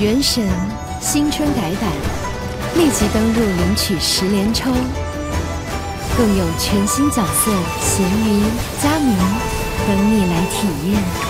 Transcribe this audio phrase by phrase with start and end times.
[0.00, 0.42] 原神
[0.98, 1.90] 新春改版，
[2.74, 4.70] 立即登录领取十连抽，
[6.16, 7.50] 更有全新角色
[7.82, 8.40] 咸鱼、
[8.82, 9.14] 佳明
[9.86, 11.29] 等你来体验。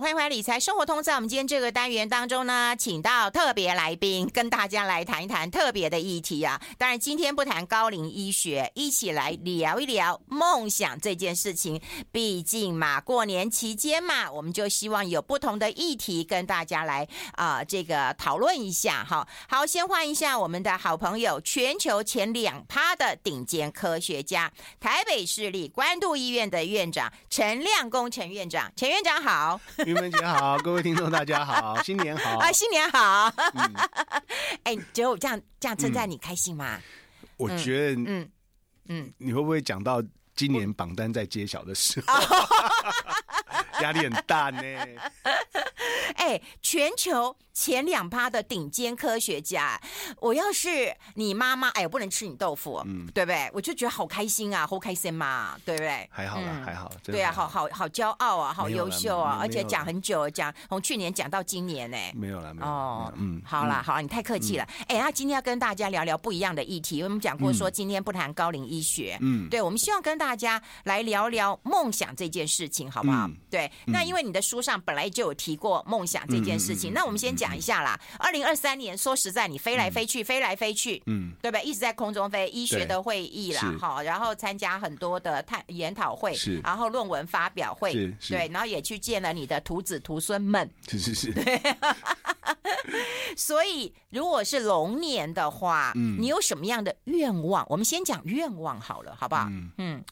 [0.00, 1.02] 欢迎回来理财生活通。
[1.02, 6.60] 在我们今天这个单元当中呢，请到特别来宾，跟大家来谈一谈特别的议题啊。
[6.76, 11.80] 当然，今天不谈高龄医学，一起来聊一聊梦想这件事情。
[12.12, 19.26] 毕竟嘛，过年期间嘛，我们就希望有不同的议题跟大家来啊、这个讨论一下哈。
[19.48, 29.60] 好，先欢迎一下我们的好朋友，全球前两趴的顶尖科学家，台北市立关渡医院的院长陈亮恭陈院长，陈院长好。
[29.88, 33.32] 玉芬姐好，各位听众大家好，新年好啊，新年好。
[34.64, 36.78] 哎、嗯，觉得我这样这样称赞你开心吗？
[37.38, 38.30] 我觉得，嗯
[38.88, 40.02] 嗯，你会不会讲到
[40.36, 42.20] 今年榜单在揭晓的时候，
[43.80, 44.60] 压力很大呢？
[46.16, 47.34] 哎，全球。
[47.58, 49.80] 前两趴的顶尖科学家，
[50.20, 53.50] 我要是你妈妈，哎，我不能吃你豆腐，嗯，对不对？
[53.52, 56.08] 我就觉得好开心啊，好开心嘛，对不对？
[56.12, 73.26] 还好啦，嗯、还好，对啊，好好好骄傲啊，好优秀啊，而且讲很久，讲从去年讲到今年呢，没有了，没有哦，嗯，好啦，好啦，你太客气了，哎、嗯，那今天要跟大家聊聊不一样的议题，我们讲过说今天不谈高龄医学，嗯，对，我们希望跟大家来聊聊梦想这件事情，好不好？
[73.26, 77.98] 嗯、对，那因为你的书上本来就有提过梦想这件事情，嗯、那我们先讲一下啦。
[78.18, 81.62] 二零二三年，说实在，你飞来飞去，嗯、飞来飞去，嗯，对不对？
[81.64, 91.60] 一直在空中飞，医学的会议啦，好，然后参加很多的探研讨会，是，然后论文发表会，是，对，然后也去见了你的徒子徒孙们，是是是，对。
[93.36, 97.64] 所以，如果是龙年的话，嗯，你有什么样的愿望？
[97.68, 99.46] 我们先讲愿望好了，好不好？
[99.50, 100.04] 嗯嗯，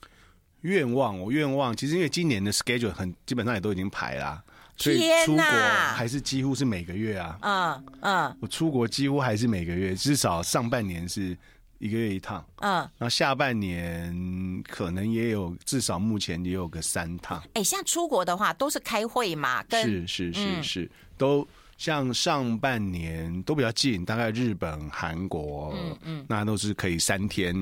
[0.61, 4.43] 愿望，我愿望，其实因为今年的 schedule 很基本上也都已经排了。
[4.77, 11.35] 所以出国还是几乎是每个月啊，嗯嗯，我出国几乎还是每个月，至少上半年是
[11.79, 17.41] 一个月一趟，嗯，然后下半年可能也有，至少目前也有个三趟。
[17.55, 21.47] 哎，像出国的话都是开会嘛，跟是是是是，都
[21.77, 27.55] 像上半年都比较近，大概日本、韩国，嗯嗯，那都是可以三天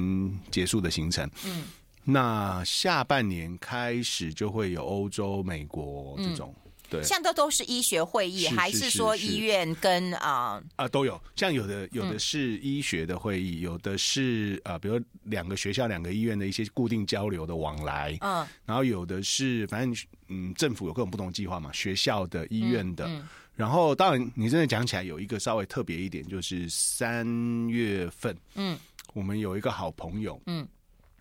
[0.51, 1.63] 结束的行程，嗯，
[2.03, 6.53] 那下半年开始就会有欧洲、美国这种。
[6.95, 11.21] 对，像都都是医学会议，还是说医院跟啊啊都有？
[11.35, 18.17] 像有的有的是医学的会议，有的是呃，比如两个学校、两个医院的一些固定交流的往来。
[18.21, 23.09] 嗯，然后有的是反正嗯，政府有各种不同计划嘛，学校的、医院的。
[23.55, 27.25] 然后当然，你真的讲起来有一个稍微特别一点，就是三
[27.69, 28.77] 月份，嗯，
[29.13, 30.67] 我们有一个好朋友，嗯，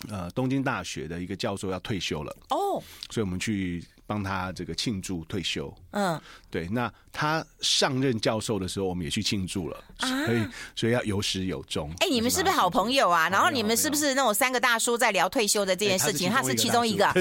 [0.09, 3.85] 呃，东京大学的一个教授要退休了哦，所以我们去。
[4.07, 6.21] 帮他这个庆祝退休，嗯，
[6.51, 11.91] 对，那他上任教授的时候，我们也去庆祝了，啊、所以所以要有始有终。
[12.01, 13.29] 哎、欸，你们是不是好朋友啊？
[13.31, 16.31] 然后你们是不是那种三个大叔在聊退休的这件事情？
[16.31, 17.13] 欸、他是其中一个， 哦，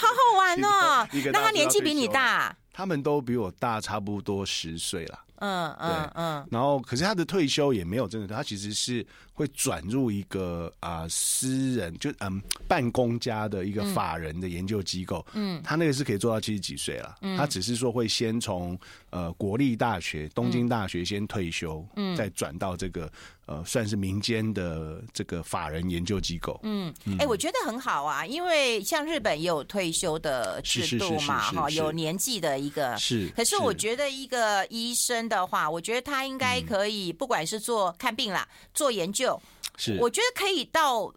[0.00, 1.08] 好好玩哦。
[1.32, 2.54] 那他年纪比你大？
[2.72, 5.18] 他们都比我大差不多十岁了。
[5.40, 6.46] 嗯嗯嗯。
[6.50, 9.04] 然后，可是他的退休也没有真的，他其实是。
[9.32, 18.78] 会转入一个啊、呃、私人就嗯办公家的一个法人的研究机构，嗯，他那个是可以做到七十几岁了，嗯，他只是说会先从
[19.10, 23.10] 呃国立大学东京大学先退休，嗯，再转到这个
[23.46, 32.96] 呃算是民间的这个法人研究机构，嗯，哎、欸，我觉得很好啊，因为像日本也有退休的制度嘛，哈，有年纪的一个。
[32.96, 39.40] 是，可是我觉得一个医生的话，我觉得他应该可以，不管是做看病啦，做研究。
[39.76, 41.12] 是，我觉得可以到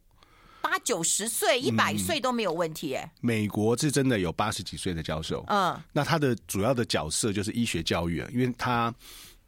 [0.64, 2.96] 八九十岁、一百岁都没有问题。
[2.96, 8.92] 哎，美国是真的有八十几岁的教授，嗯，那他的主要的角色就是医学教育啊，因为他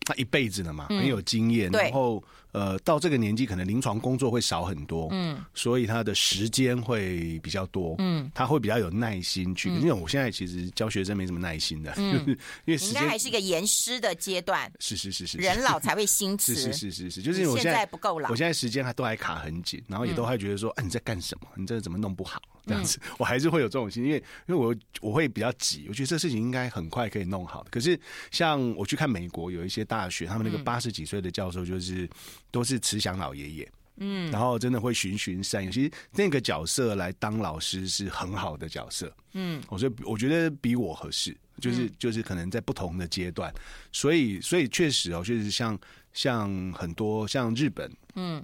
[0.02, 2.22] 他一辈子了嘛，很有经验，然后。
[2.56, 9.68] 呃，到这个年纪，可能临床工作会少很多，嗯，所以他的时间会比较多，嗯，他会比较有耐心去。
[9.70, 12.26] 因为我现在其实教学生没什么耐心的，嗯，
[12.64, 21.48] 因为时间还是一个严师的阶段，是是是是，人老才会心慈，是是是是，就是我现在不够老，我现在时间还都还卡很紧，然后也都还觉得说，啊，你在干什么？
[21.58, 22.42] 你这怎么弄不好？
[22.66, 24.18] 这样子，我还是会有这种心，因为
[24.48, 27.69] 因为我我会比较急，我觉得这事情应该很快可以弄好的。
[27.69, 28.00] 可是
[28.31, 32.10] 像我去看美国有一些大学，他们那个八十几岁的教授就是。
[32.56, 35.69] 都是慈祥老爷爷，嗯，然后真的会循循善诱。
[35.69, 43.54] 其实那个角色来当老师是很好的角色，嗯，我说我觉得比我合适，就是就是可能在不同的阶段，
[43.92, 45.78] 所以所以确实哦，确实像
[46.13, 48.42] 像很多像日本，嗯，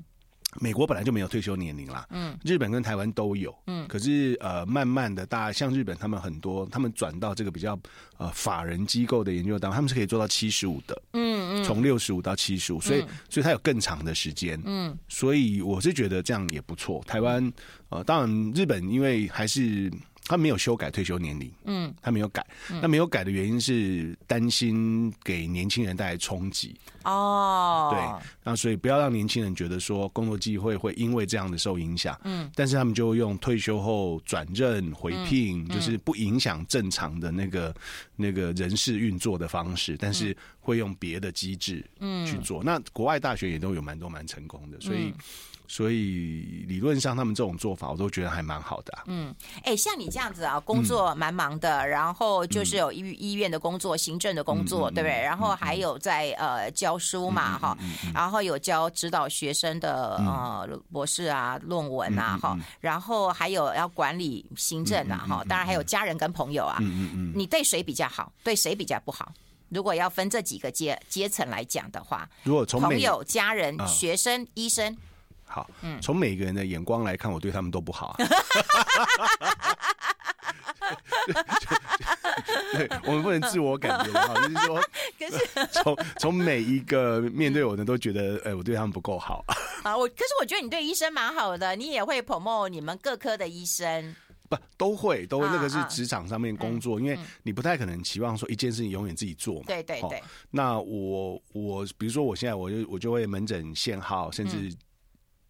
[0.60, 7.80] 美国本来就没有退休年龄啦，嗯，日本跟台湾都有，嗯，可是呃，慢慢的，大家像日本，他们很多，他们转到这个比较
[8.18, 17.02] 呃法人机构的研究单位，他们是可以做到七十五的，嗯嗯，从六十五到七十五，所以所以他有更长的时间，嗯，所以我是觉得这样也不错。
[17.08, 17.52] 台湾
[17.90, 19.92] 呃，当然日本因为还是。
[20.26, 22.46] 他没有修改退休年龄，嗯，他没有改。
[22.70, 26.76] 那、嗯、没有改的原因是担心给年轻人带来冲击。
[27.04, 32.18] 哦，对，那所以不要让年轻人觉得说工作机会会因为这样的受影响。
[32.24, 37.76] 嗯，但是他们就用退休后转任回聘，嗯、就是不影响正常的那个
[38.16, 42.64] 那个人事运作的方式，但是会用别的机制嗯去做。
[42.64, 45.14] 嗯、那国外大学也都有蛮多蛮成功的，所以。
[45.72, 49.04] 嗯所以理论上，他们这种做法我都觉得还蛮好的、啊。
[49.08, 55.14] 嗯，哎、欸，像你这样子啊，工作蛮忙的，嗯、然后就是有医医院的工作、嗯、行政的工作，嗯、对不对？
[55.22, 66.80] 然后还有在呃教书嘛，哈、嗯，然后有教指导学生的呃博士啊、论文啊，哈、嗯，然后还有要管理行政啊，哈、嗯，当然还有家人跟朋友啊。
[66.82, 67.32] 嗯嗯嗯。
[67.34, 68.30] 你对谁比较好？
[68.44, 69.32] 对谁比较不好？
[69.70, 74.98] 如果要分这几个阶阶层来讲的话，如果从朋友、家人、哦、学生、医生。
[75.52, 75.70] 好，
[76.02, 78.18] 从每个人的眼光来看，我对他们都不好啊。
[82.74, 84.82] 对，我们不能自我感觉好，就是说，
[85.20, 85.38] 可是
[85.72, 89.44] 从从每一个面对我的都觉得，哎、欸，我对他们不够好
[89.84, 89.96] 啊。
[89.96, 94.16] 我可是我觉得你对医生蛮好的，你也会 promote 你们各科的医生，
[94.50, 99.64] 不都会都会，那个是职场上面工作，因为你不太可能期望说一件事情永远自己做嘛。
[99.68, 100.22] 对对对。
[100.50, 104.74] 那我我比如说我现在我就我就会门诊限号，甚至。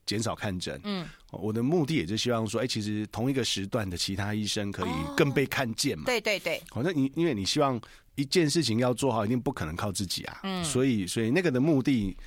[0.06, 6.04] 减少看诊，嗯，我的目的也是希望说，哎、欸，其实同一个时段的其他医生可以更被看见嘛。
[6.04, 7.80] 哦、对对对，好，那你因为你希望
[8.16, 10.40] 一件事情要做好，一定不可能靠自己啊。
[10.44, 12.18] 嗯，所以所以那个的目的，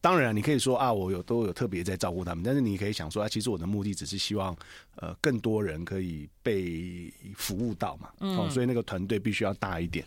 [0.00, 4.56] 当然你可以说啊，我有都有特别在照顾他们，但是你可以想说啊，其实我的目的只是希望，
[4.96, 8.10] 呃，更多人可以被服务到嘛。
[8.20, 10.04] 嗯，哦，所以那个团队必须要大一点。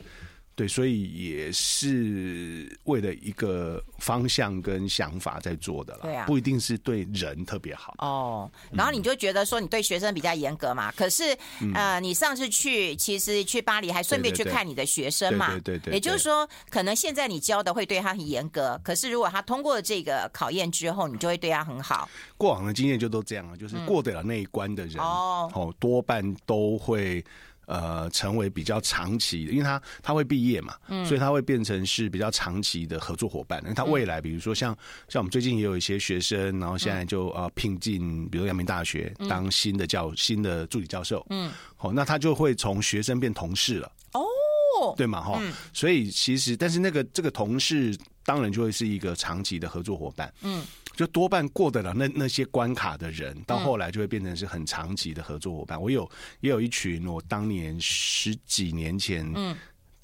[0.57, 6.00] 对，所以也是为了一个方向跟想法在做的啦。
[6.01, 7.94] 对啊，不一定是对人特别好。
[8.00, 10.92] 哦，然后你就觉得说你对学生比较严格嘛？
[10.94, 11.38] 可是
[11.75, 15.51] 呃，你上次去其实去巴黎还顺便去看你的学生嘛？
[15.51, 15.94] 对对对。
[15.94, 22.09] 也就是说，可能现在你教的会对他很严格，可是如果他通过这个考验之后，你就会对他很好。
[22.36, 27.24] 过往的经验就都这样了，就是过得了那一关的人哦，多半都会。
[27.68, 33.62] 呃，成为比较长期的，因为他他会毕业嘛，嗯，所以他会变成是比较长期的合作伙伴。
[33.66, 34.75] 那他未来，比如说像
[35.10, 45.42] 像我们最近也有一些学生，然后现在就呃聘进，比如阳明大学当新的教新的助理教授，嗯，好，那他就会从学生变同事了，哦，对嘛，哈，
[45.74, 47.94] 所以其实，但是那个这个同事
[48.24, 50.64] 当然就会是一个长期的合作伙伴，嗯。
[50.97, 55.79] 就多半过得了那那些关卡的人，到后来就会变成是很长期的合作伙伴。
[55.79, 56.09] 我有
[56.39, 59.55] 也有一群，我当年十几年前，嗯，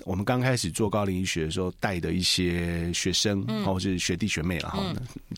[0.05, 4.83] 我们刚开始做高龄医学的时候带的一些学生，嗯，或者是学弟学妹了哈。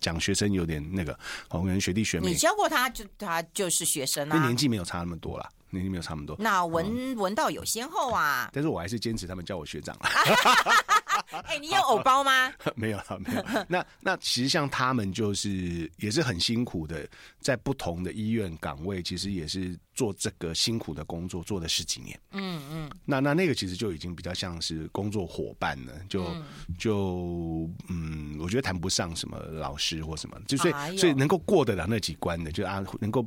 [0.01, 1.17] 讲学生有点那个，
[1.49, 5.49] 我跟学弟学妹，你教过他就他就是学生啊，年纪没有差那么多了。
[5.71, 8.49] 年纪没有差那么多，那文文道有先后啊。
[8.53, 9.97] 但是我还是坚持他们叫我学长。
[11.45, 12.51] 哎，你有偶包吗？
[12.75, 13.44] 没有了，没有。
[13.67, 17.07] 那那其实像他们就是也是很辛苦的，
[17.39, 22.19] 在不同的医院岗位，其实也是做这个辛苦的工作，做了十几年。
[22.31, 22.91] 嗯嗯。
[23.06, 26.35] 那那那个其实就已经比较像是工作伙伴了，就
[26.77, 33.25] 就嗯，我觉得谈不上什么老师或什么，就所以所以能够过得了那几关的，就啊能够。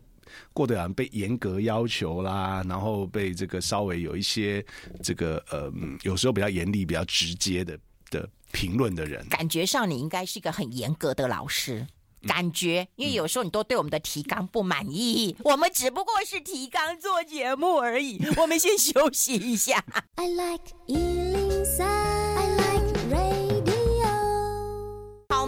[0.52, 4.64] 过得啊，被严格要求啦，然后被这个稍微有一些
[5.02, 7.78] 这个呃，有时候比较严厉、比较直接的
[8.10, 11.86] 的评论的人，感觉上你应该是一个很严格的老师，
[12.26, 19.84] 感觉，因为有时候你都对我们的提纲不满意，我们只不过是提纲做节目而已，我们先休息一下。
[20.16, 21.47] I like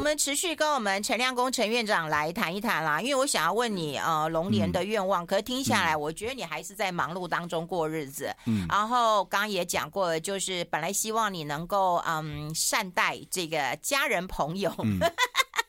[0.03, 5.25] 们持续跟我们陈亮恭陈院长来谈一谈啦，因为我想要问你，呃，龙年的愿望。
[5.25, 8.35] 嗯、可是听下来，我觉得你还是在忙碌当中过日子。
[8.47, 14.99] 嗯，然后刚刚也讲过，就是本来希望你能够嗯善待这个家人朋友，嗯、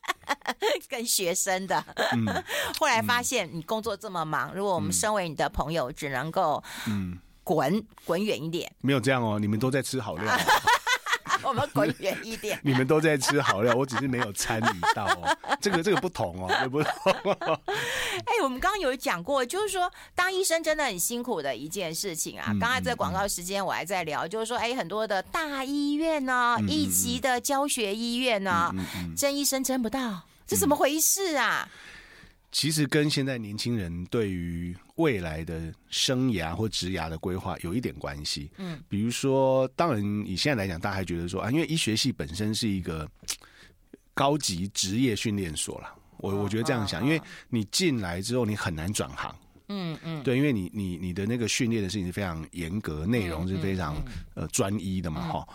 [0.88, 1.84] 跟学生的。
[2.14, 2.26] 嗯、
[2.80, 8.72] 后来发现你工作这么忙，如果我们身为你的朋友，只能够嗯滚滚远一点。
[8.80, 10.34] 没有这样哦，你们都在吃好料。
[11.48, 12.60] 我们滚远一点。
[12.64, 15.38] 你们都在吃好料，我只是没有参与到哦。
[15.62, 17.62] 这个这个不同哦，不同。
[18.26, 22.54] 哎，我们刚刚有讲过，就是说当医生真的很辛苦的一件事情啊。
[22.60, 28.74] 刚才在广告时间我还在聊，就是说，哎，很多的大医院呢，一级的教学医院呢，
[29.16, 31.68] 征医生争不到，这怎么回事啊？
[32.52, 38.52] 其实跟现在年轻人对于未来的生涯或职涯的规划有一点关系。
[38.58, 43.10] 嗯，比如说，当然以现在来讲，大家还觉得说啊，因为医学系本身是一个
[44.14, 45.96] 高级职业训练所了。
[46.18, 49.36] 我我觉得这样想，因为你进来之后，你很难转行。
[49.70, 53.96] 嗯嗯，对，因为你你你的那个训练的事情是非常严格，内容是非常
[54.34, 55.48] 呃专一的嘛，哈。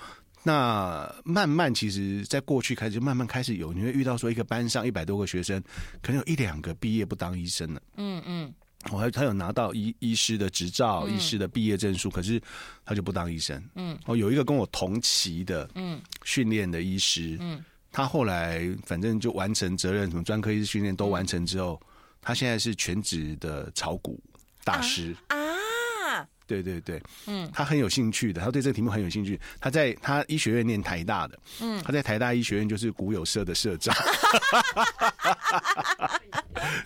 [0.47, 5.61] 那慢慢，其实，在过去开始就慢慢开始有，你会遇到说，一个班上一百多个学生，
[6.01, 7.83] 可能有一两个毕业不当医生了。
[7.97, 8.55] 嗯嗯，
[8.93, 12.41] 我还他有拿到医医师的执照、医师的毕业证书，可是
[12.85, 13.61] 他就不当医生。
[13.75, 21.83] 嗯，哦，有一个跟我同期的，嗯，训练的医师，嗯，他后来反正就完成责任，什么专科医师训练都完成之后，
[22.23, 24.23] 他现在是全职的炒股
[24.63, 25.13] 大师。
[25.27, 25.46] 啊。
[26.47, 29.39] 对对对，嗯，他很有兴趣的，他对这个题目很有兴趣。
[29.61, 33.95] 他在他医学院念台大的，嗯，他在台大医学院就是古有社的社长。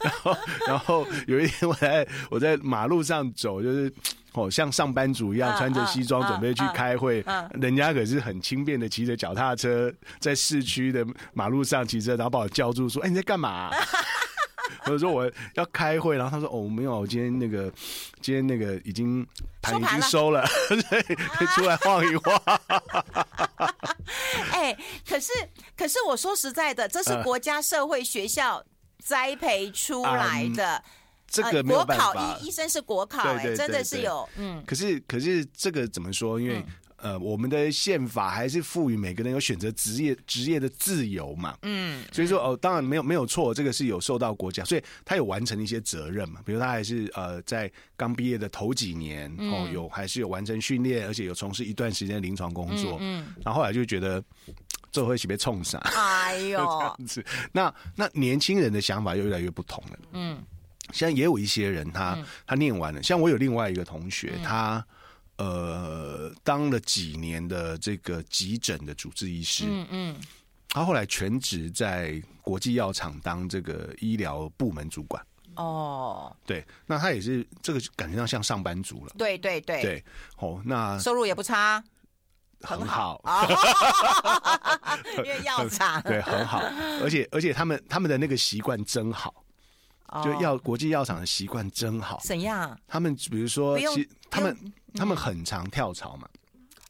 [0.03, 0.37] 然后，
[0.67, 3.93] 然后有一天我在我在马路上走，就是
[4.33, 7.25] 哦，像上班族一样穿着西装准备去开会，
[7.61, 14.40] 人家可是很轻便的骑着脚踏车在市区的马路上骑车，然后把我叫住说：“哎，你在干嘛？”或
[14.87, 17.73] 者说我要开会，然后他说：“哦，没有，我今天那个，
[18.21, 19.27] 今天那个已经
[19.63, 22.41] 盘已经收了， 所以可以出来晃一晃。
[24.53, 24.77] ”哎，
[25.09, 25.33] 可是
[25.77, 28.65] 可是我说实在的，这是国家社会学校
[28.99, 30.83] 栽培出来的，嗯、
[31.27, 32.13] 这个没有办法。
[32.13, 34.63] 国考医医生是国考，哎，真的是有嗯。
[34.67, 36.41] 可是可是这个怎么说？
[36.41, 36.65] 因为。
[37.03, 41.57] 嗯呃，我们的宪法还是赋予每个人有选择职业职业的自由嘛。
[41.63, 46.41] 嗯，所以说哦，当然没有没有错，这个是有受到国家，所以他有完成一些责任嘛。
[46.45, 52.99] 比如他还是呃，在刚毕业的头几年哦，有还是有完成训练，而且有从事一段时间临床工作。
[53.01, 54.23] 嗯，然后后来就觉得
[54.93, 57.25] 最后一起被冲上，哎呦， 这样子。
[57.53, 59.99] 那那年轻人的想法又越来越不同了。
[60.13, 60.39] 嗯，
[60.93, 64.85] 现在也有一些人他，他他念完了，像我有另外一个同学，他。
[65.41, 70.17] 呃，当了几年的这个急诊的主治医师，嗯嗯，
[70.69, 75.25] 他后来全职在国际药厂当这个医疗部门主管。
[75.57, 79.15] 哦，对，那他也是这个感觉上像上班族了。
[79.17, 79.81] 对对对。
[79.81, 80.05] 对，
[80.37, 81.83] 哦，那收入也不差，
[82.61, 83.23] 很好，
[85.17, 86.03] 因为药厂。
[86.03, 86.61] 对很好，
[87.03, 89.43] 而且而且他们他们的那个习惯真好，
[90.25, 92.21] 就药国际药厂的习惯真好。
[92.25, 92.79] 怎样？
[92.89, 94.57] 他们比如说，其他们。
[94.93, 96.29] 他们很常跳槽嘛？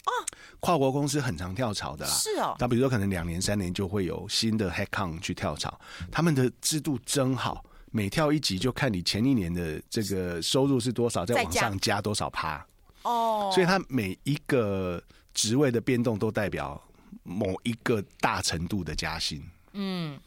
[0.07, 0.11] 哦，
[0.59, 2.11] 跨国公司很常跳槽的啦。
[2.11, 2.57] 是哦。
[2.59, 5.79] 那比如说，可能两年、三年就会有新的 headcount 去跳槽。
[6.11, 12.67] 他们的制度真好，每跳一级就看你前一年的这个收入是多少，再往上加多少趴。
[13.03, 13.51] 哦。
[13.53, 14.99] 所以，他每一个
[15.35, 16.83] 职位的变动都代表
[17.23, 19.45] 某一个大程度的加薪。
[19.75, 20.19] 嗯。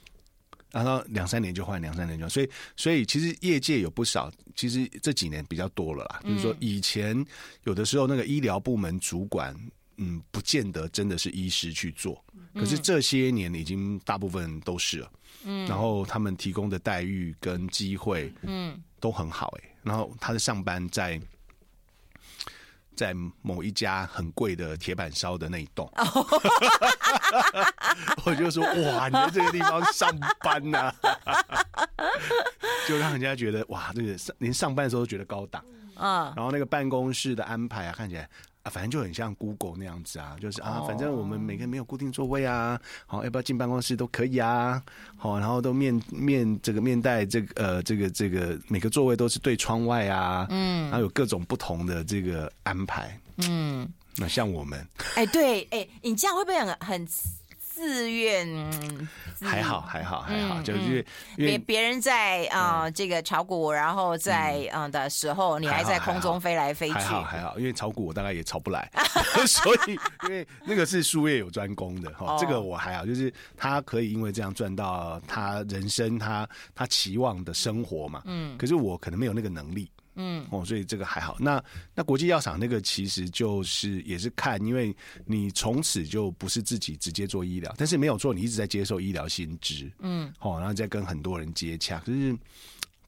[0.74, 6.22] 然后两三年就换，两三年就换，所以所以其实业界有不少，其实这几年比较多了啦。
[6.24, 7.26] 就是说以前
[7.64, 9.56] 有的时候那个医疗部门主管，
[9.98, 12.22] 嗯，不见得真的是医师去做，
[12.56, 15.12] 可是这些年已经大部分都是了。
[15.44, 19.70] 嗯，然后他们提供的待遇跟机会，嗯，都很好哎。
[19.84, 21.22] 然后他的上班在。
[22.96, 23.12] 在
[23.42, 25.92] 某一家很贵的铁板烧的那一栋，
[28.26, 30.10] 我就说哇，你在这个地方上
[30.42, 31.44] 班呐、啊，
[32.88, 35.64] 就让人家觉得哇，这个上连上班的时候都觉得高档，
[35.96, 38.30] 嗯，然后那个办公室的安排啊，看起来。
[38.64, 44.82] 啊，反正就很像 Google 那样子啊，就是啊，反正我们每个人没有固定座位啊，好，要不要进办公室都可以啊，
[45.18, 57.08] 好，然后都面面这个面带这个呃这个这个每个座位都是对窗外啊，嗯，然后有各种不同的这个安排，嗯，那像我们，哎，对，哎，你这样会不会很很？
[57.74, 58.48] 自愿
[59.42, 61.04] 还好还好还好，就是
[61.36, 66.94] 别别人在啊这个炒股，然后在嗯的时候，你还在空中飞来飞去。
[66.94, 68.90] 还好还好，因为炒股我大概也炒不来，
[69.48, 78.22] 所以因为那个是术业有专攻的哈，这个我还好，就是他可以因为这样赚到他人生他他期望的生活嘛。
[78.26, 79.90] 嗯，可是我可能没有那个能力。
[80.16, 81.38] 嗯哦，所以这个还好。
[81.40, 81.64] 那
[81.96, 89.90] 那国际药厂那个其实就是也是看，因为你从此就不是自己直接做医疗，但是没有做，你一直在接受医疗薪资。
[90.00, 92.38] 嗯，哦，然后再跟很多人接洽，可是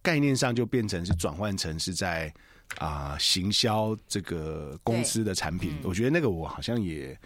[0.01, 2.33] 概念上就变成是转换成是在
[2.77, 5.77] 啊、呃、行销这个公司的产品。
[5.83, 7.17] 我觉得那个我好像也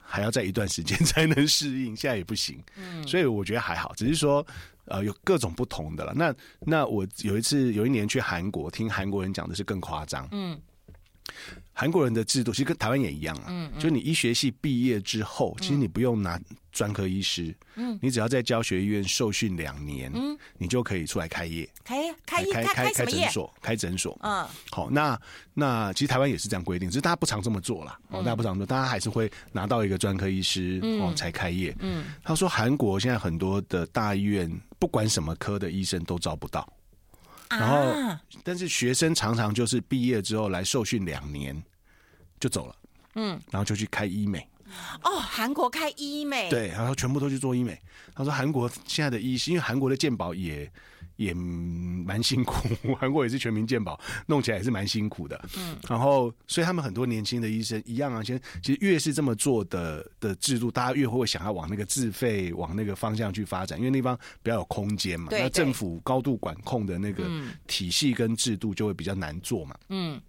[0.00, 2.62] 还要在一段时间 才能适应，现在也不行。
[2.76, 4.46] 嗯，所以我觉得还好，只是说。
[4.86, 6.12] 呃，有各种不同的了。
[6.14, 10.28] 那那我有一次有一年去韩国，听韩国人讲的是更夸张。
[10.32, 10.60] 嗯，
[11.72, 13.46] 韩国人的制度其实跟台湾也一样啊。
[13.48, 16.40] 嗯，嗯，就你医学系毕业之后，其实你不用拿
[16.70, 25.20] 专科医师，嗯，你只要在教学医院受训两年，嗯，你就可以出来开业，开开开开开诊所，开诊所，嗯，好，那
[25.52, 27.98] 那其实台湾也是这样规定，只是大家不常这么做啦。
[28.08, 36.72] 哦，大家不常做，大家还是会拿到一个专科医师哦才开业，嗯，他说韩国现在很多的大医院，不管什么科的医生都招不到。
[37.50, 41.62] 然后，但是学生常常就是毕业之后来受训两年
[42.40, 42.76] 就走了，
[43.14, 44.48] 嗯，然后就去开医美。
[45.02, 47.80] 哦，韩国开医美，对，然后全部都去做医美。
[48.14, 50.70] 他说韩国现在的医师，因为韩国的健保也。
[51.16, 52.68] 也蛮辛苦，
[52.98, 55.40] 韩国也是全民健保，弄起来也是蛮辛苦的。
[55.56, 65.28] 嗯，然后所以他们很多年轻的医生一样啊，先其实越是这么做的的制度，大家越会想要往那个自费往那个方向去发展，因为那方比较有空间嘛。
[65.30, 67.24] 对，那政府高度管控的那个
[67.66, 69.76] 体系跟制度就会比较难做嘛。
[69.90, 70.20] 嗯，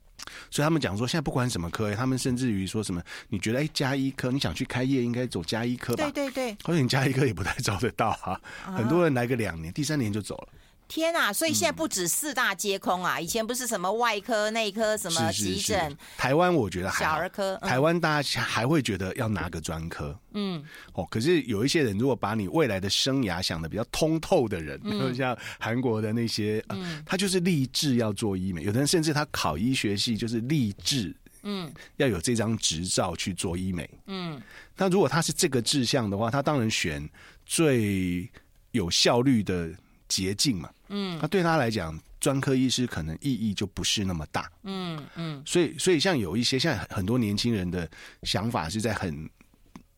[0.51, 6.11] 所以他们讲说，现在不管什么科，他们甚至于说什么，你觉得哎，加医科你想去开业，应该走加医科吧？
[6.11, 6.57] 对对对。
[6.63, 8.39] 或者你加医科也不太招得到啊，
[8.77, 10.47] 很多人来个两年，第三年就走了。
[10.87, 11.33] 天啊！
[11.33, 13.17] 所以现在不止四大皆空啊！
[13.17, 17.55] 嗯、以前不是什么外科、内科、什么急诊，台湾我觉得还小儿科。
[17.57, 20.63] 台湾大家还会觉得要拿个专科，嗯，
[20.93, 28.63] 哦，可是有一些人如果把你未来的生涯想的比较通透的人，嗯、 像韩国的那些，嗯，他就是立志要做医美。
[28.63, 34.41] 有的人甚至他考医学系就是立志，嗯，要有这张执照去做医美，嗯。
[34.77, 37.09] 那如果他是这个志向的话，他当然选
[37.45, 38.29] 最
[38.71, 39.71] 有效率的。
[40.07, 47.89] 捷径嘛，嗯，那对他来讲，专科医师可能意义就不是那么大，嗯嗯，所以所以像有一些现在很多年轻人的
[48.23, 49.29] 想法是在很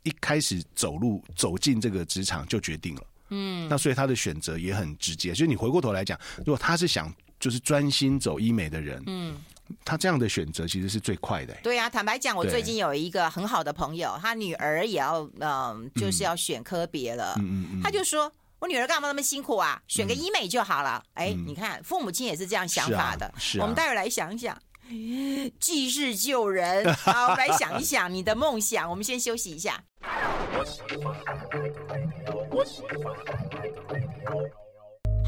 [0.03, 9.37] 一开始走路走进这个职场就决定了，嗯，那所以他的选择也很直接，就是你回过头来讲，如果他是想就是专心走医美的人，嗯，
[9.83, 11.53] 他这样的选择其实是最快的。
[11.61, 18.31] 对啊，坦白讲，我最近有一个很好的朋友，他女儿也要嗯、呃，就是要选科别了，嗯嗯嗯，他就说。
[18.59, 19.81] 我女儿干嘛那么辛苦啊？
[19.87, 21.03] 选个医美就好了。
[21.13, 23.31] 哎、嗯，你看，父母亲也是这样想法的。
[23.37, 24.57] 是啊，是啊，我们待会儿来想一想，
[25.59, 26.91] 济世救人。
[26.95, 28.89] 好，我们来想一想你的梦想。
[28.89, 29.83] 我们先休息一下。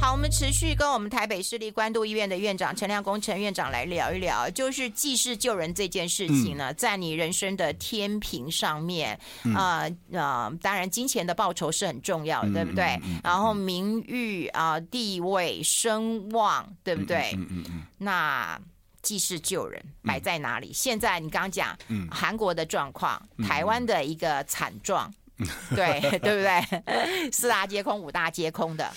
[0.01, 9.13] 好，我们持续跟我们台北市立关渡医院的院长陈亮恭陈院长来聊一聊，就是济世救人这件事情呢，在你人生的天平上面，
[9.53, 12.97] 啊、嗯、啊、呃，当然金钱的报酬是很重要的，嗯、对不对？
[13.21, 17.33] 然后名誉啊、呃、地位、声望，对不对？
[17.35, 18.59] 嗯嗯嗯嗯、那
[19.01, 20.69] 济世救人摆在哪里？
[20.69, 27.31] 嗯、现在你刚刚讲，嗯，韩国的状况，台湾的一个惨状， 嗯、对对不对？
[27.31, 28.89] 四大皆空，五大皆空的，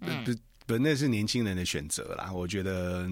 [0.00, 0.36] 嗯。
[0.68, 2.30] 不，那是年轻人的选择啦。
[2.30, 3.08] 我觉得，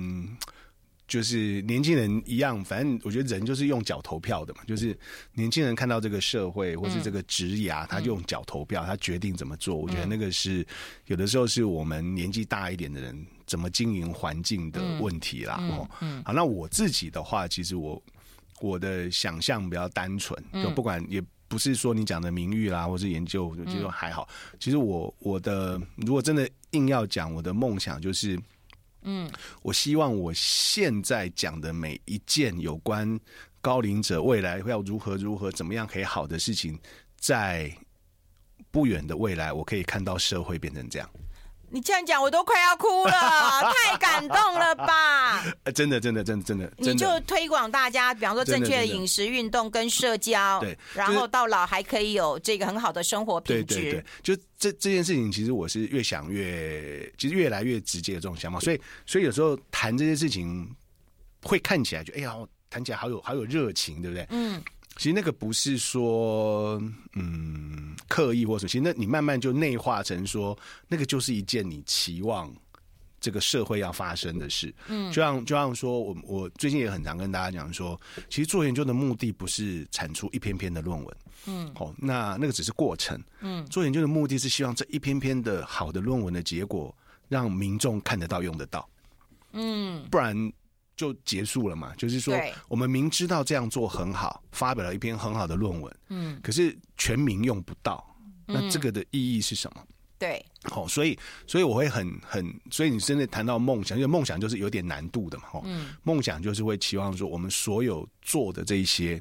[1.08, 4.60] 就是年轻人一样，反正我觉得人就是用脚投票的嘛。
[4.66, 4.94] 就是
[5.32, 9.74] 年轻人看到这个社会或是这个职涯，他就用脚投票，他决定怎么做。
[9.74, 10.66] 我觉得那个是
[11.06, 15.58] 有的时候是我们年纪大一点的人怎么经营环境的问题啦。
[15.70, 15.88] 哦，
[16.26, 18.02] 好，那我自己的话，其实我
[18.60, 21.24] 我的想象比较单纯，就不管也。
[21.48, 24.28] 不是说你讲的名誉啦，或是研究，就觉得还好。
[24.52, 28.38] 嗯、其实我我的如果真的硬要讲，我的梦想就是，
[29.02, 29.30] 嗯，
[29.62, 33.18] 我希望我现在讲的每一件有关
[33.60, 36.78] 高龄者未来要如何如何怎么样可以好的事情，
[37.18, 37.72] 在
[38.70, 41.08] 不远的未来，我可以看到社会变成这样。
[41.70, 43.12] 你这样讲，我都快要哭了，
[43.90, 45.42] 太感动了吧！
[45.74, 53.74] 真的，真的，真的，真的，你就推广大家，比方说正确的饮食、运动跟社交，对，然后到老还可以有这个很好的生活品质。
[53.74, 58.60] 对对对，就这这件事情，其实我是越想越，其实越来越直接的这种想法。
[58.60, 60.68] 所以，所以有时候谈这些事情，
[61.42, 62.34] 会看起来就哎呀，
[62.70, 64.26] 谈起来好有好有热情，对不对？
[64.30, 64.62] 嗯。
[64.96, 66.80] 其实那个不是说，
[67.14, 72.50] 嗯，刻意或什么其实那你慢慢就内化成说，那个就是一件你期望
[73.20, 74.74] 这个社会要发生的事。
[74.88, 81.16] 嗯，就像就像说我我最近也很常跟大家讲说，其实做研究的目的不是产出一篇篇的论文。
[81.46, 83.22] 嗯，好，那那个只是过程。
[83.40, 86.96] 嗯，做研究的目的是希望这一篇篇的好的论文的结果，
[87.28, 88.88] 让民众看得到、用得到。
[89.52, 90.34] 嗯，不然。
[90.96, 91.94] 就结束了嘛？
[91.96, 92.34] 就是说，
[92.68, 98.04] 我们明知道这样做很好，发表了一篇很好的论文，嗯，可是全民用不到，
[98.46, 99.82] 那这个的意义是什么？
[100.18, 109.20] 对，好，所以，所以我会很很，所以你真的谈到梦想，因为梦想就是有点难度的嘛，哈，嗯，梦想就是会期望说，我们所有做的这一些。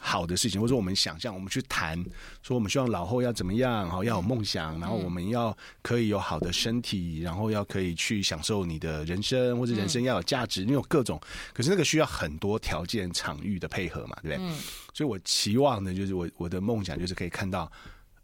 [0.00, 2.02] 好的事情，或者我们想象，我们去谈，
[2.42, 11.20] 说我们希望老后要怎么样，好，要有梦想，然后我们要可以有好的身体，然后要可以去享受你的人生，或者人生要有价值，你有各种，
[11.52, 14.54] 可是那个需要很多条件、场域的配合嘛，对不对？
[14.94, 17.70] 所以我期望的就是我我的梦想就是可以看到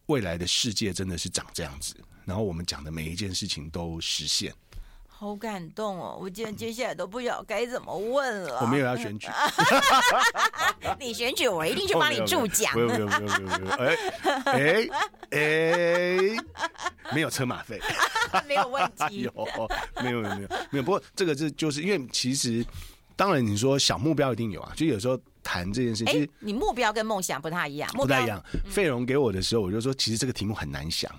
[0.06, 4.52] 未来的世界真的是长这样子，然后我们讲的每一件事情都实现。
[5.24, 6.18] 好感动哦！
[6.20, 8.58] 我今天接下来都不晓得该怎么问了。
[8.60, 9.26] 我没有要选举，
[11.00, 12.74] 你选举我一定去帮你助讲。
[12.74, 13.96] 没有没有没有没有哎
[14.44, 14.88] 哎
[15.30, 16.37] 哎，
[17.14, 17.80] 没有车马费，
[18.46, 19.22] 没有问题。
[19.22, 19.32] 有
[20.02, 20.82] 没有没有没有没有？
[20.82, 22.62] 不过这个是就是因为其实，
[23.16, 28.44] 当然你说小目标一定有啊，就有时候谈这件事情，你目标跟梦想不太一样，不太一样。
[28.68, 31.10] 费荣给我的时候，我就说，其实这个题目很难想。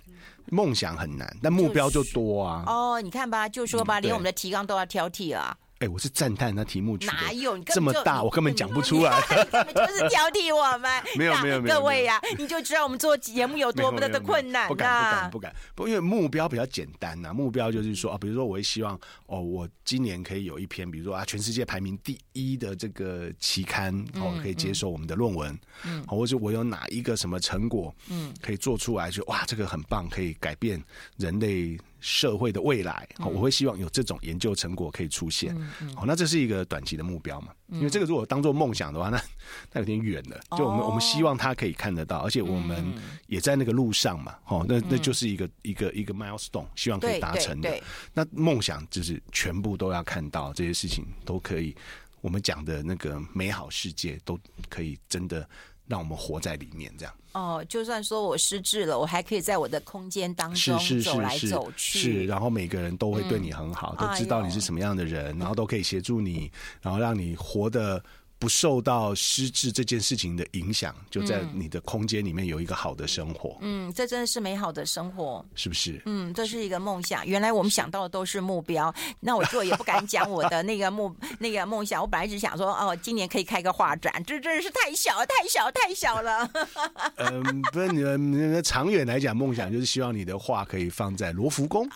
[0.51, 2.63] 梦想很难，但目标就多啊！
[2.67, 5.57] 哦，你看吧，就说吧，嗯、连我们的提纲都要挑剔啊。
[5.79, 9.19] 哎、欸，我是赞叹那题目哪有这么大，我根本讲不出来。
[9.19, 10.89] 就是挑剔我们。
[11.19, 14.67] 没有没有没有，各位呀、啊，你就知道我们做节目有多么的的困难、啊。
[14.69, 17.33] 不敢不敢不敢，不因为目标比较简单呐、啊。
[17.33, 30.81] 目标就是说啊，比如说我会希望哦，我今年可以有一篇，比如说啊，全世界排名第一的这个期刊哦，可以接受我们的论文，嗯，或者我有哪一个什么成果，嗯，可以做出来，就哇，这个很棒，可以改变
[31.17, 31.77] 人类。
[32.05, 35.59] 社会的未来，我会希望有这种研究成果可以出现。
[35.95, 37.47] 好，那这是一个短期的目标嘛？
[37.71, 39.19] 因为这个如果当做梦想的话，那
[39.73, 40.39] 那有点远了。
[40.55, 42.93] 就我们我们希望他可以看得到，而且我们
[43.25, 44.35] 也在那个路上嘛。
[44.43, 47.75] 好，那那就是一个一个一个 milestone，希望可以达成的。
[48.13, 51.75] 那梦想就是全部都要看到这些事情都可以，
[52.21, 54.39] 我们讲的那个美好世界都
[54.69, 55.49] 可以真的。
[55.87, 57.65] 让我们活在里面，这样哦。
[57.67, 61.99] 就算说我失智了，我还可以在我的空间当中走来走去。
[61.99, 68.03] 是，然后每个人都会对你很好，嗯、都知道你是什么样的人，哎、然后都可以协助你，然后让你活得。
[68.45, 73.57] 不受到失智这件事情的影响，就在你的空间里面有一个好的生活。
[73.61, 75.99] 嗯，这真的是美好的生活，是不是？
[76.05, 77.25] 嗯，这是一个梦想。
[77.25, 81.99] 原来我们想到的都是目标，那我做也不敢讲我的那个目 那个梦想。
[81.99, 86.47] 我本来只想说，哦，今年可以开个画展，这真的是太小了，太小，太小了。
[87.17, 91.89] 嗯，不是你们，长远来讲，梦想就是希望你的画可以放在罗浮宫，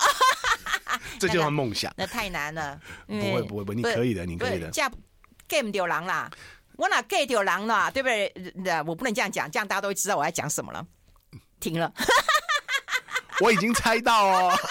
[1.19, 1.93] 这就是梦想。
[1.95, 2.81] 那太难了。
[3.05, 4.71] 不会，不会，不，你可以的，你可以的。
[5.63, 6.29] 不丢狼啦，
[6.77, 8.07] 我哪 gay 丢狼啦，对不
[8.63, 8.81] 对？
[8.85, 10.85] 我不能这样讲，这样大家都会知道我在讲什么了。
[11.59, 11.91] 停了，
[13.41, 14.57] 我已经猜到哦。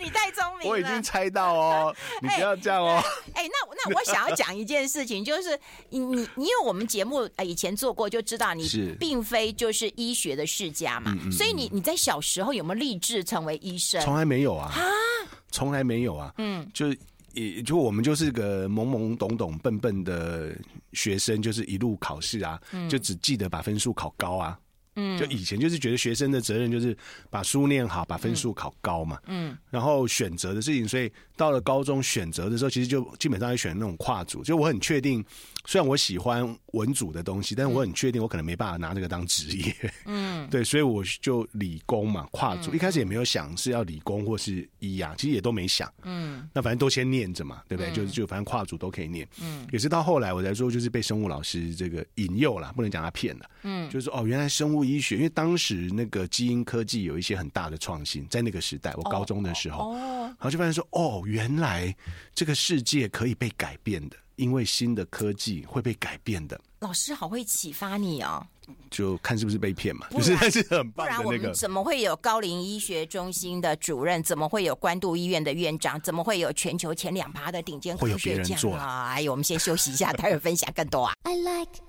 [0.00, 1.96] 你太聪明了，我已经猜到哦。
[2.22, 3.02] 你不要这样哦。
[3.34, 8.68] 哎、欸欸，那那我想要讲一件事情，就是你你因为我们节目以前做过，就知道你
[9.00, 14.00] 并非就是医学的世家嘛，是所以你你在小时候有没有立志成为医生？
[14.02, 14.72] 从来没有啊，
[15.50, 16.32] 从来没有啊。
[16.38, 16.94] 嗯，就。
[17.38, 20.54] 也就我们就是个懵懵懂懂、笨笨的
[20.92, 24.58] 学生，就是一路考试啊，就只记得把分数考高啊。
[24.98, 26.96] 嗯，就以前就是觉得学生的责任就是
[27.30, 29.18] 把书念好，把分数考高嘛。
[29.26, 34.42] 嗯，然后选择的事情，所以到了高中选择的时候，其实就基本上就选那种跨组。
[34.42, 35.24] 就我很确定，
[35.64, 39.92] 虽然我喜欢文组的东西，但是我很确定我可能没办法拿这个当职业。
[40.06, 42.74] 嗯， 对，所以我就理工嘛，跨组。
[42.74, 45.88] 一开始也没有想是要理工或是医啊，其实也都没想。
[46.02, 47.92] 嗯，那反正都先念着嘛，对不对？
[47.92, 49.28] 就就反正跨组都可以念。
[49.40, 53.50] 嗯，也是到后来我才说，就是被生物老师这个引诱了，不能讲他骗了。
[53.62, 54.87] 嗯，就是说哦，原来生物。
[54.92, 61.94] 医学，因为当时那个基因科技有一些很大的创新，在那个时代，我高中的时候，然后就发现说，哦，原来
[62.34, 66.60] 这个世界可以被改变的，因为新的科技会被改变的。
[66.80, 68.46] 老师好会启发你哦，
[68.88, 71.24] 就看是不是被骗嘛，然就是还是很棒的那个。
[71.24, 74.22] 不然我们怎么会有高龄医学中心的主任？
[74.22, 76.00] 怎么会有关渡医院的院长？
[76.02, 79.08] 怎么会有全球前两趴的顶尖科学家啊？
[79.08, 81.14] 哎呦，我们先休息一下，待会分享更多啊。
[81.24, 81.80] I like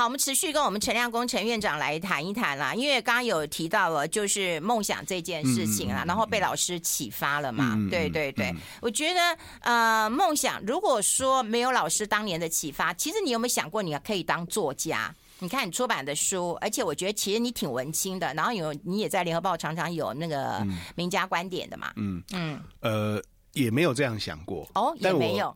[0.00, 9.20] 好，我们持续跟我们陈亮工陈院长来谈一谈啦，因为刚刚有提到了就是梦想这件事情啊，嗯、然后被老师启发了嘛，嗯、对对对，嗯、我觉得
[9.60, 15.14] 呃，梦想如果说没有老师当年的启发，其实你有没有想过你可以当作家？
[15.40, 22.22] 你看你出版的书，而且我觉得其实你挺文青的，然后有你也在联合报常常有那个名家观点的嘛，嗯。
[22.32, 24.66] 嗯，嗯呃，也没有这样想过。
[24.74, 25.54] 哦，也没有。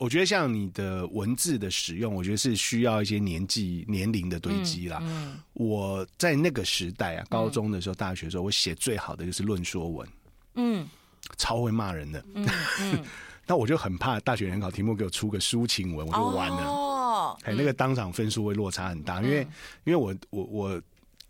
[0.00, 4.98] 我觉得像你的文字的使用，我觉得是需要一些年纪、年龄的堆积啦。
[5.02, 10.08] 嗯嗯、我在那个时代啊，高中的时候、嗯、大学的时候，我写最好的就是论说文，
[10.54, 10.88] 嗯，
[11.36, 12.24] 超会骂人的。
[12.34, 12.48] 嗯
[12.80, 13.04] 嗯、
[13.46, 16.62] 那我就很怕大学联考题目给我出个抒情文，我就完了。
[16.64, 19.46] 哦，哎，那个当场分数会落差很大，嗯、因为
[19.84, 20.82] 因为我我我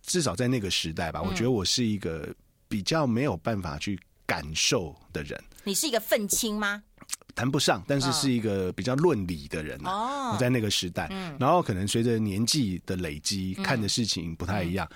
[0.05, 2.33] 至少在那个时代吧，嗯、我觉得我是一个
[2.69, 5.43] 比较没有办法去感受的人。
[5.65, 6.85] 你是一个愤青吗？
[7.35, 14.89] 谈不上，但是是一个比较论理的人哦，在那个时代，然后可能随着年纪的累积，看的事情不太一样。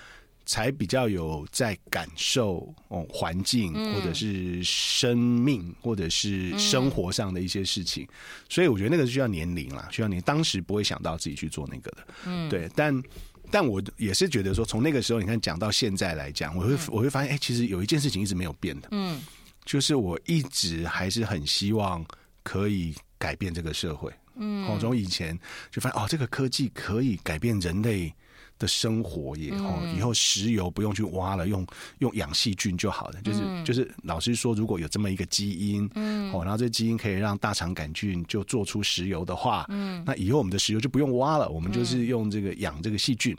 [0.47, 8.07] 才比较有在感受哦环境或者是生命或者是生活上的一些事情，
[8.47, 13.03] 所以我觉得那个是需要年龄啦，需要你当时不会想到自己去做那个的，嗯，对，但
[13.49, 19.19] 但我也是觉得说，从那个时候你看讲到现在来讲，我会我会发现，哎，其实有一件事情一直没有变的，嗯，
[19.65, 22.05] 就是我一直还是很希望
[22.43, 25.37] 可以改变这个社会，嗯，我从以前
[25.71, 28.13] 就发现哦，这个科技可以改变人类。
[28.57, 31.67] 的生活也哦，以后石油不用去挖了，用
[31.99, 33.21] 用养细菌就好了。
[33.21, 43.35] 就是就是，老师说，如果有这么一个基因，嗯，哦，然后这基因可以让大肠杆菌就做出石油的话，嗯，那以后我们的石油就不用挖了，我们就是用这个养这个细菌。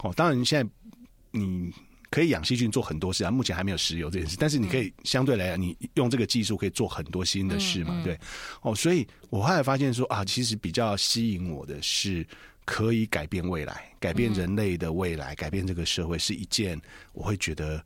[0.00, 0.70] 哦，当然现在
[1.30, 1.72] 你
[2.10, 8.18] 可以养细菌做很多事啊，目前还没有石油这件事，但是你可以相对来讲，你用这个技术可以做很多新的事嘛，对。
[8.62, 12.26] 哦，所以我后来发现说啊，其实比较吸引我的是。
[12.70, 16.78] 可以改变未来，改变人类的未来，改变这个社会，是一件
[17.14, 17.82] 我会觉得。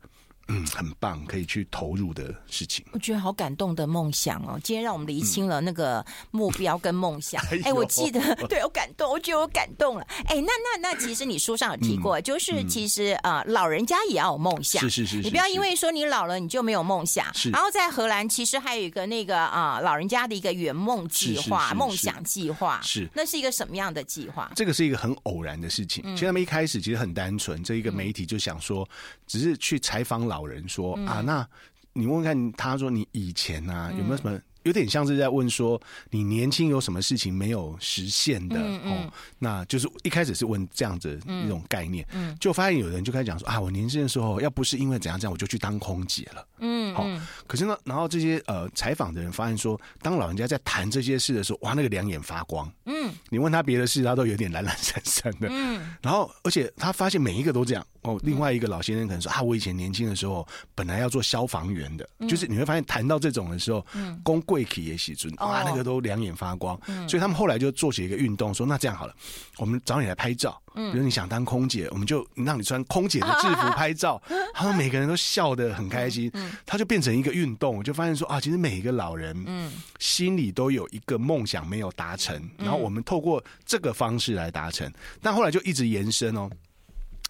[0.53, 2.85] 嗯，很棒，可以去投入的事情。
[2.93, 7.43] 我觉得好感动的梦想哦，今天让我们厘清了那个目标跟梦想。
[7.51, 10.07] 哎、嗯欸，我记得， 对我感动，我觉得我感动了。
[10.27, 14.83] 哎、欸，那那那，其实你书上有提过，嗯、就是其实啊、呃，老人家也要有梦想。
[14.83, 17.33] 是是是，是，你不要因为说你老了你就没有梦想。
[17.33, 17.51] 是。
[17.51, 22.79] 然后在荷兰，其实还有一个那个啊、呃，老人家的一个圆梦计划、梦想计划。
[22.83, 23.09] 是。
[23.15, 24.51] 那是一个什么样的计划？
[24.55, 26.05] 这个是一个很偶然的事情。
[26.15, 28.89] 其实他们一开始其实很单纯，这一个媒体就想说，
[29.27, 31.47] 只是去采访老人说、嗯、啊，那
[31.93, 34.41] 你问问看，他说你以前啊有没有什么？
[34.65, 38.57] 有点像是在问说，你年轻有什么事情没有实现的？
[38.61, 42.37] 嗯嗯、哦，那就是一开始是问这样子一种概念，嗯，嗯。
[42.39, 57.85] 就发现有人就开始讲说啊，我年轻的时候要不是因为怎样这样，我就去当空姐了，嗯，好、哦，可是呢，然后这些呃采访的人发现说，当老人家在谈这些事的时候，哇，那个两眼发光，嗯，你问他别的事，他都有点懒懒散散的，嗯，然后而且他发现每一个都这样。
[58.03, 69.15] 哦，另外一个老先生可能说啊，我以前年轻的时候本来要做消防员的，嗯、就是你会发现谈到这种的时候，嗯，公贵体也喜尊，啊，那个都两眼发光，嗯，所以他们后来就做起一个运动，说那这样好了，
[69.59, 74.21] 我们找你来拍照，嗯，比如你想当空姐，我们就让你穿空姐的制服拍照，
[74.53, 86.51] 他们每个人都笑得很开心，嗯，他就变成一个运动，就发现说啊，其实每一个老人，嗯，心里都有一个梦想没有达成，然后我们透过这个方式来达成，但后来就一直延伸哦。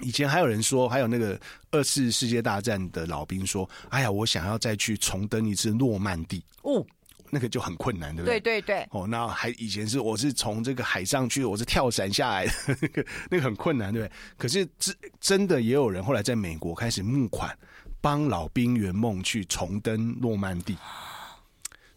[0.02, 1.38] 以前还有人说，还有那个
[1.70, 6.84] 二次世界大战的老兵说：“哎呀，我想要再去重登一次诺曼底。”哦，
[7.30, 8.40] 那个就很困难，对不对？
[8.40, 8.88] 对对对。
[8.90, 14.12] 哦，那还以前是我是从这个海上去，我是跳伞下来的，那个那个很困难，对不对？
[14.38, 17.56] 可是真真的也有人后来在美国开始募款，
[18.00, 20.76] 帮老兵圆梦去重登诺曼底。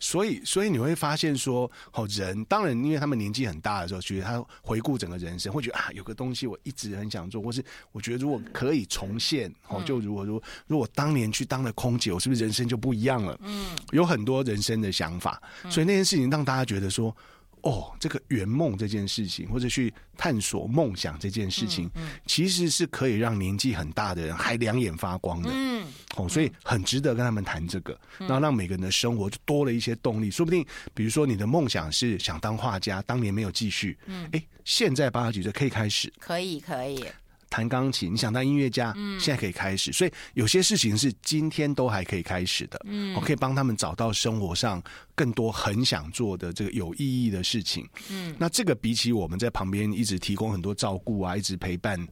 [0.06, 13.36] 所以，所以你会发现说，哦，人当然，因为他们年纪很大的时候，觉得他回顾整个人生，会觉得啊，有个东西我一直很想做，或是我觉得如果可以重现，哦，就如果如果如果当年去当了空姐，我是不是人生就不一样了？
[13.42, 15.42] 嗯，有很多人生的想法，
[15.72, 17.16] 所以那件事情让大家觉得说。
[17.62, 25.50] 哦，这个圆梦这件事情，或者去探索梦想这件事情，嗯嗯、其实是可以让年纪很大的人还两眼发光的。
[25.52, 25.75] 嗯，
[26.16, 30.32] 哦，所以很值得跟他们谈这个，然后让每个人的生活就多了一些动力。
[30.32, 37.06] 说不定，比如说你的梦想是想当画家，当年没有继续，嗯，哎，现在八十几岁可以开始，可以，可以。
[37.48, 39.94] 弹钢琴，你想当音乐家，嗯，现在可以开始。
[39.94, 52.06] 所以有些事情是今天都还可以开始的，嗯，我可以帮他们找到生活上更多很想做的这个有意义的事情，嗯，那这个比起我们在旁边一直提供很多照顾啊，一直陪伴。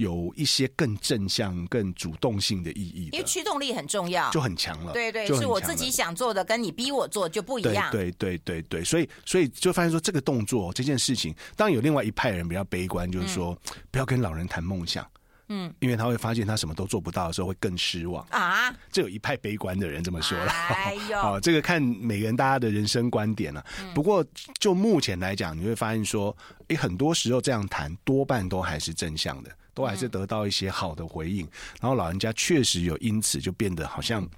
[0.00, 4.94] 有一些更正向、更主动性的意义的，因为驱动力很重要，就很强了。
[4.94, 7.90] 对对，是我自己想做的，跟你逼我做就不一样。
[7.92, 15.06] 对对对对，所以所以就发现说，这个动作这件事情，当然有另外一派人比较悲观，就是说、嗯、不要跟老人谈梦想，
[15.48, 18.74] 嗯，因为他会发现他什么都做不到的时候会更失望啊。
[18.90, 23.66] 这有一派悲观的人这么说了，哎呦，好，这个看每个人大家的人生观点了、啊。
[23.82, 24.24] 嗯、不过
[24.58, 26.34] 就目前来讲，你会发现说，
[26.68, 29.50] 诶，很多时候这样谈多半都还是正向的。
[29.80, 31.48] 都还是得到一些好的回应，
[31.80, 34.28] 然后老人家确实有因此就变得好像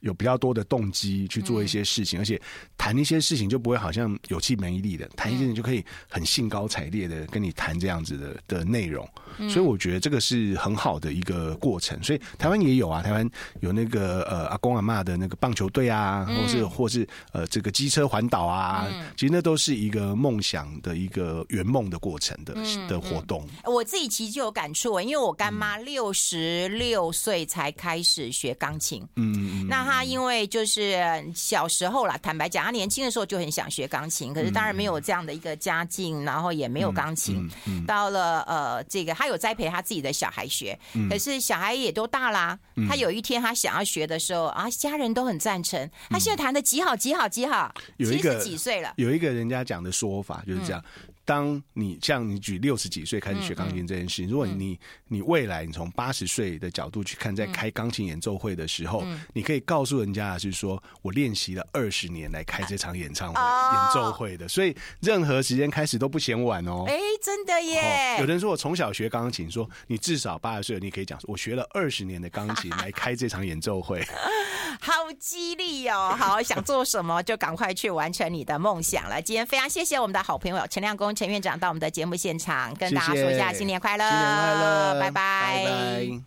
[0.00, 2.40] 有比较多的动机去做一些事情，而且
[2.76, 9.08] 谈一些事情就不会好像有气没力的，谈一些事情就可以很兴高采烈的跟你谈这样子的的内容，
[9.48, 12.02] 所以我觉得这个是很好的一个过程。
[12.02, 13.28] 所以台湾也有啊，台湾
[13.60, 22.54] 有那个呃阿公阿嬷的那个棒球队啊，或是或是呃这个机车环岛啊，其实那都是一个梦想的一个圆梦的过程的
[22.88, 23.46] 的活动。
[23.64, 25.00] 我自己其实就有感触。
[25.00, 29.04] 因为我干妈六十六岁才开始学钢琴。
[29.16, 29.66] 嗯。
[29.68, 31.00] 那她因为就是
[31.34, 37.48] 小时候啦，坦白讲，他年轻的时候就很想学钢琴，可是当然没有这样的一个家境，然后也没有钢琴。
[37.86, 42.58] 到了呃，这个他有栽培他自己的小孩学，可是小孩也都大啦。
[42.88, 45.88] 他有一天他想要学的时候啊，家人都很赞成。
[46.10, 47.72] 他现在弹的极好，极好，极好。
[47.98, 50.84] 有一个七十几岁了，有一个人家讲的说法就是这样。
[51.26, 66.84] 当你像你举六十几岁开始学钢琴这件事，如果你你未来你从八十岁的角度去看，在开钢琴演奏会的时候，你可以告诉人家的是说，我练习了二十年来开这场演唱会演奏会的，所以任何时间开始都不嫌晚哦。
[66.86, 68.18] 哎，真的耶！
[68.20, 74.00] 有人说我从小学钢琴，说你至少八十岁，你可以讲说我学了二十年的钢琴来开这场演奏会，
[74.80, 76.14] 好激励哦！
[76.16, 79.20] 好，想做什么就赶快去完成你的梦想了。
[79.20, 81.15] 今天非常谢谢我们的好朋友陈亮恭。
[81.16, 85.64] 陈院长到我们的节目现场，跟大家说一下新年快乐，新年快乐，拜拜。
[85.64, 86.20] 拜拜。